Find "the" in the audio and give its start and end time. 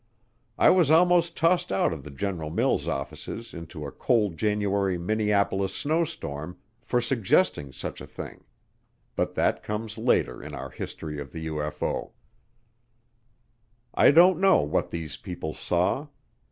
2.03-2.09, 11.31-11.45